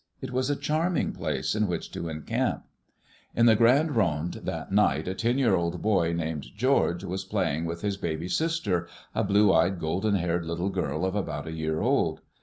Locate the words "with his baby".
7.65-8.27